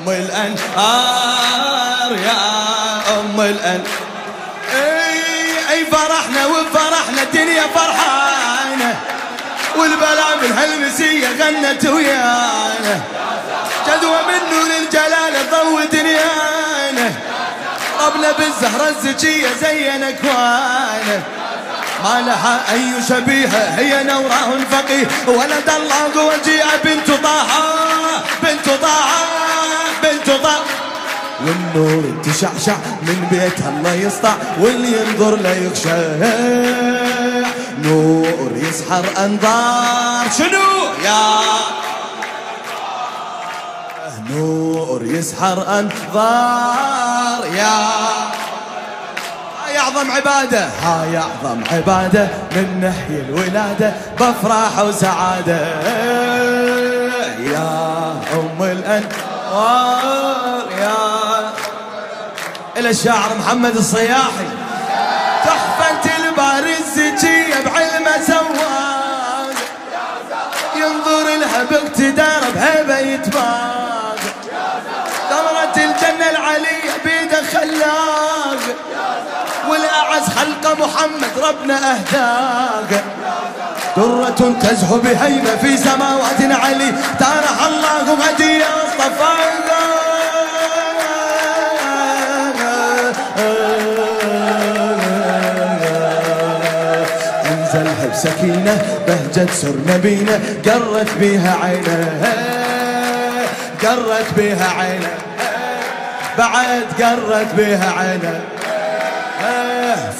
أم 0.00 0.08
الأنهار 0.08 0.58
يا 2.12 2.40
أم 3.20 3.40
الأن 3.40 3.82
أي 4.74 5.70
أي 5.70 5.84
فرحنا 5.84 6.46
وفرحنا 6.46 7.22
الدنيا 7.22 7.62
فرحانة. 7.74 9.00
والبلا 9.76 10.36
من 10.42 10.52
هالمسية 10.58 11.28
غنت 11.28 11.84
ويانا. 11.86 13.00
جدوى 13.86 14.18
من 14.28 14.40
نور 14.52 14.70
الجلال 14.82 15.50
ضوء 15.50 15.84
دنيانا. 15.92 17.12
ربنا 18.06 18.32
بالزهرة 18.32 18.88
الزكية 18.88 19.48
زين 19.60 20.02
أكوانه. 20.04 21.22
ما 22.04 22.20
لها 22.26 22.60
أي 22.72 23.02
شبيهة 23.08 23.74
هي 23.78 24.04
نوراه 24.04 24.50
فقيه 24.70 25.06
ولد 25.26 25.70
الله 25.70 26.24
وجيء 26.24 26.66
بنت 26.84 27.10
طه 27.10 27.46
بنت 28.42 28.68
طه. 28.82 29.49
طه 30.02 30.56
والنور 31.40 32.04
تشعشع 32.22 32.76
من 33.02 33.26
بيت 33.30 33.60
الله 33.68 33.94
يسطع 33.94 34.34
واللي 34.60 34.92
ينظر 35.00 35.36
لا 35.36 35.56
يخشى 35.56 36.00
نور 37.84 38.52
يسحر 38.54 39.04
أنظار. 39.18 40.26
شنو 40.38 40.68
يا 41.04 41.40
نور 44.30 45.04
يسحر 45.04 45.78
أنظار 45.78 47.46
يا 47.54 47.78
هاي 49.66 49.78
أعظم 49.78 50.10
عبادة. 50.10 50.68
هاي 50.82 51.18
أعظم 51.18 51.64
عبادة 51.72 52.28
من 52.56 52.80
نحيي 52.80 53.20
الولادة 53.20 53.94
بفرح 54.20 54.78
وسعادة. 54.78 55.60
يا 57.40 58.12
أم 58.34 58.62
الأنوار 58.62 59.39
يا 60.80 61.52
إلى 62.76 62.90
الشاعر 62.90 63.34
محمد 63.38 63.76
الصياحي. 63.76 64.48
تحفة 65.44 66.16
البار 66.18 66.64
الزكية 66.78 67.54
بعلمه 67.64 68.24
سواق 68.26 69.54
ينظر 70.76 71.36
لها 71.40 71.64
باقتدار 71.70 72.40
بهيبة 72.54 72.98
يتباق 72.98 74.16
ثمرة 75.30 75.76
الجنة 75.76 76.30
العلية 76.30 76.92
بيده 77.04 77.42
خلاق 77.52 78.60
والأعز 79.68 80.22
خلق 80.22 80.78
محمد 80.78 81.30
ربنا 81.48 81.92
أهداق 81.92 83.04
درة 83.96 84.54
تزهو 84.62 84.96
بهيبة 84.96 85.56
في 85.56 85.76
سماوات 85.76 86.40
علي. 86.40 86.94
تارح 87.18 87.66
الله 87.66 88.00
اصطفاها 88.14 88.89
انزلها 97.50 98.06
بسكينة 98.12 98.74
بهجت 99.06 99.50
سر 99.50 99.74
نبينا 99.88 100.40
قرت 100.66 101.10
بيها 101.20 101.56
عينة. 101.62 101.98
قرت 103.82 104.34
بيها 104.36 104.68
عينة. 104.78 105.12
بعد 106.38 106.86
قرت 107.02 107.54
بيها 107.56 107.92
عينة. 107.98 108.40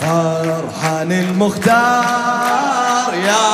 فرحان 0.00 1.12
المختار 1.12 3.14
يا 3.14 3.50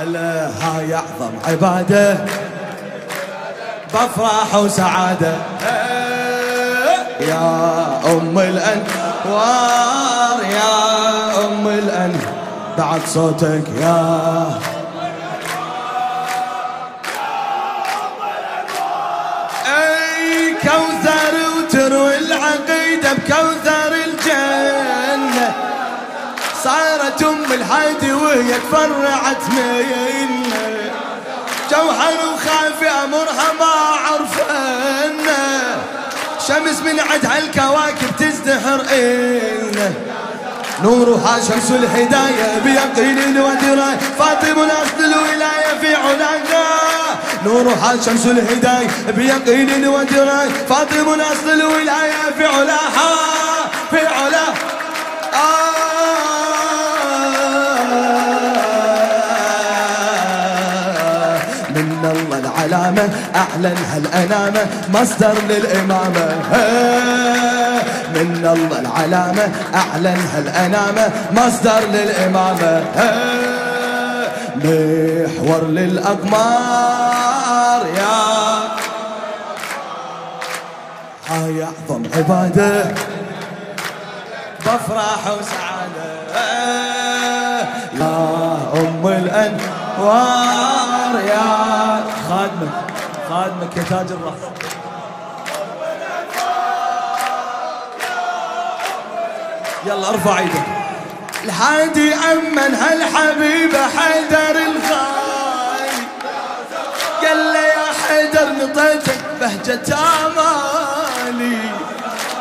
هلا 0.00 0.50
هاي 0.62 0.94
اعظم 0.94 1.32
عباده. 1.48 2.18
بفرح 3.94 4.54
وسعادة. 4.54 5.36
يا 7.20 8.00
أم 8.06 8.38
الأنوار 8.38 10.40
يا 10.50 11.46
أم 11.46 11.68
الأنوار. 11.68 12.34
بعد 12.78 13.00
صوتك 13.06 13.64
يا 13.80 14.50
كوثر 20.62 21.34
وتروي 21.58 22.18
العقيدة 22.18 23.12
بكوثر 23.12 23.92
الجنة. 24.04 25.54
صارت 26.64 27.22
أم 27.22 27.52
الحادي 27.52 28.12
وهي 28.12 28.54
تفرعت 28.54 29.42
منا 29.50 30.45
جوهر 31.76 32.14
وخافي 32.32 32.88
امرها 33.04 33.52
ما 33.60 33.74
عرفنا 34.06 35.76
شمس 36.48 36.80
من 36.80 37.00
عدها 37.00 37.38
الكواكب 37.38 38.16
تزدهر 38.18 38.80
إلنا 38.92 39.92
نورها 40.82 41.38
شمس 41.40 41.70
الهداية 41.70 42.58
بيقين 42.64 43.40
ودراية 43.40 43.98
فاطم 44.18 44.60
أصل 44.60 45.04
الولاية 45.04 45.80
في 45.80 45.94
علاقة 45.94 46.66
نورها 47.44 47.96
شمس 48.06 48.26
الهداية 48.26 48.88
بيقين 49.08 49.88
ودراية 49.88 50.66
فاطم 50.68 51.20
أصل 51.20 51.50
الولاية 51.50 52.32
في 52.38 52.46
علاها 52.46 53.14
في 53.90 54.06
علاها 54.06 54.54
آه. 55.34 55.95
من 62.02 62.10
الله 62.10 62.38
العلامة 62.38 63.04
أعلنها 63.36 63.96
الأنامة 63.96 64.66
مصدر 64.94 65.34
للإمامة. 65.48 66.26
من 68.14 68.46
الله 68.56 68.78
العلامة 68.80 69.44
أعلنها 69.74 70.38
الأنامة 70.38 71.10
مصدر 71.32 71.80
للإمامة. 71.92 72.84
محور 74.56 75.62
للأقمار. 75.68 77.06
يا 77.96 78.16
هاي 81.28 81.64
أعظم 81.64 82.02
عبادة. 82.16 82.94
بفرح 84.60 85.22
وسعادة. 85.26 86.10
يا 88.00 88.16
أم 88.74 89.04
الأنوار. 89.06 90.56
يا 91.28 91.65
خادمك 92.46 92.72
خادمك 93.28 93.76
يا 93.76 93.82
تاج 93.82 94.12
الرأس 94.12 94.42
يلا 99.86 100.08
ارفع 100.08 100.38
إيدك. 100.38 100.62
الحادي 101.44 102.14
أمن 102.14 102.74
هالحبيبة 102.74 103.82
حيدر 103.88 104.56
الغالي 104.66 105.96
قال 107.22 107.52
له 107.52 107.60
يا 107.60 107.86
حيدر 108.08 108.48
نطيتك 108.62 109.20
بهجة 109.40 109.96
آمالي. 110.26 111.58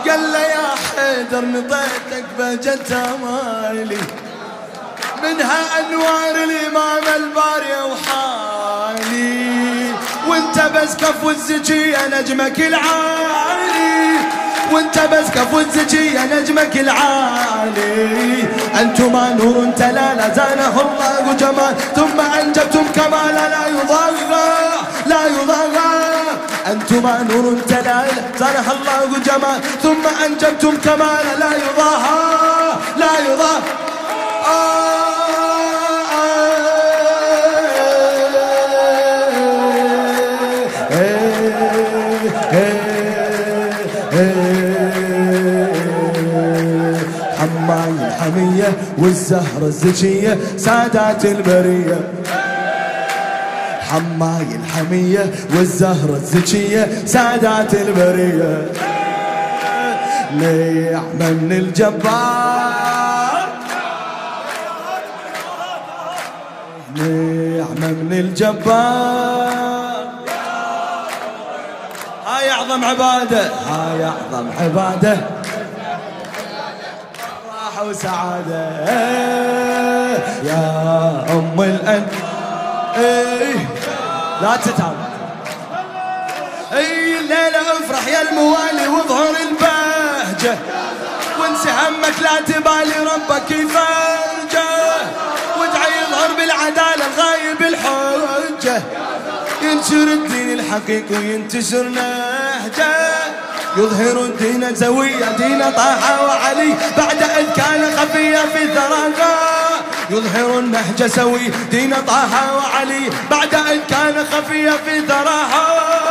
قال 0.09 0.31
له 0.31 0.39
يا 0.39 0.67
حيدر 0.85 1.45
نطيتك 1.45 2.25
بهجة 2.39 2.89
آمالي. 3.15 4.01
منها 5.23 5.79
أنوار 5.79 6.35
الإمام 6.43 7.03
الباري 7.15 7.91
وحالي. 7.91 9.34
وانت 10.35 10.71
بس 10.75 10.95
كفو 10.95 11.29
الزكية 11.29 11.97
نجمك 12.07 12.59
العالي. 12.59 14.17
وانت 14.71 14.99
بس 15.11 15.27
كفو 15.35 15.59
الزكية 15.59 16.25
نجمك 16.25 16.77
العالي. 16.77 18.43
انتما 18.81 19.33
نور 19.39 19.71
تلالا 19.77 20.33
زانه 20.35 20.75
الله 20.85 21.33
جمال. 21.39 21.75
ثم 21.95 22.19
أنجبتم 22.39 22.85
كمالا 22.95 23.49
لا 23.49 23.63
يضاغى 23.67 24.47
لا 25.05 25.21
يضاغى. 25.25 25.91
انتما 26.71 27.27
نور 27.29 27.59
تلالا 27.67 28.23
زانه 28.39 28.67
الله 28.75 29.19
جمال. 29.27 29.59
ثم 29.83 30.03
أنجبتم 30.25 30.77
كمالا 30.77 31.33
لا 31.39 31.51
يضاهى 31.65 32.25
لا 32.97 33.14
الحمية 48.35 48.73
والزهرة 48.97 49.65
الزكية 49.65 50.37
سادات 50.57 51.25
البرية 51.25 52.09
حماي 53.81 54.55
الحمية 54.55 55.31
والزهرة 55.55 56.15
الزكية 56.15 57.05
سادات 57.05 57.73
البرية 57.73 58.71
نعمة 60.31 61.31
من 61.31 61.51
الجبار. 61.51 62.05
نعمة 66.95 67.87
من 67.87 68.13
الجبار. 68.13 69.45
أعظم 72.65 72.85
عبادة. 72.85 73.41
هاي 73.69 74.05
أعظم 74.05 74.47
عبادة. 74.59 75.34
وسعادة. 77.89 78.69
يا 80.43 81.25
أم 81.29 81.61
الأن 81.61 82.07
إيه. 82.97 83.69
لا 84.41 84.55
تتعب. 84.65 84.95
إي 86.73 87.19
الليلة 87.19 87.61
افرح 87.79 88.07
يا 88.07 88.21
الموالي 88.21 88.87
واظهر 88.87 89.35
البهجة. 89.41 90.57
وانسى 91.39 91.69
همك 91.69 92.15
لا 92.21 92.41
تبالي 92.47 92.99
ربك 92.99 93.51
يفرجه. 93.51 94.69
وادعي 95.59 95.91
يظهر 96.01 96.33
بالعدالة 96.37 97.05
الغايب 97.05 97.61
الحجة. 97.61 98.81
ينشر 99.61 100.13
الدين 100.13 100.59
الحقيقي 100.59 101.15
وينتشر 101.15 101.83
نهجه. 101.83 103.14
يظهر 103.77 104.25
الدين 104.25 104.75
زوية 104.75 105.31
دين 105.37 105.59
طه 105.71 106.23
وعلي. 106.23 106.73
بعد 106.97 107.23
إذ 107.23 107.47
كان 107.55 107.81
خفية 107.97 108.37
في 108.37 108.73
ثراها 108.75 109.35
يظهر 110.09 110.59
النهج 110.59 111.05
سوي 111.05 111.51
دين 111.71 111.93
طه 112.07 112.55
وعلي. 112.57 113.09
بعد 113.31 113.53
إذ 113.53 113.79
كان 113.89 114.25
خفية 114.31 114.71
في 114.85 115.07
ثراها 115.07 116.04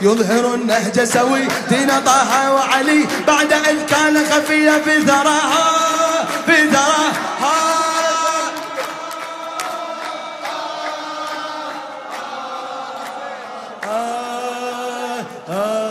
يظهر 0.00 0.54
النهج 0.54 1.04
سوي. 1.04 1.48
دين 1.70 1.90
طه 2.06 2.52
وعلي 2.54 3.06
بعد 3.26 3.52
إذ 3.52 3.86
كان 3.86 4.24
خفيا 4.30 4.78
في 4.78 5.00
ثراها 5.00 6.24
في 6.46 6.70
ثراها 6.70 7.12
آه. 13.84 15.24
آه. 15.50 15.85